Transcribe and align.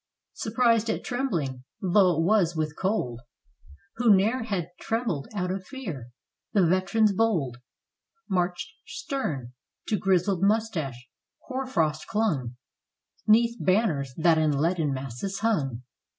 Surprised 0.33 0.89
at 0.89 1.03
trembhng, 1.03 1.63
though 1.79 2.17
it 2.17 2.23
was 2.23 2.55
with 2.55 2.75
cold. 2.75 3.21
Who 3.97 4.11
ne'er 4.11 4.41
had 4.41 4.71
trembled 4.79 5.27
out 5.31 5.51
of 5.51 5.67
fear, 5.67 6.07
the 6.53 6.65
veterans 6.65 7.13
bold 7.13 7.57
Marched 8.27 8.73
stern; 8.87 9.53
to 9.89 9.99
grizzled 9.99 10.41
mustache 10.41 11.07
hoar 11.45 11.67
frost 11.67 12.07
clung 12.07 12.55
'Neath 13.27 13.63
banners 13.63 14.11
that 14.17 14.39
in 14.39 14.57
leaden 14.57 14.91
masses 14.91 15.41
hung. 15.41 15.83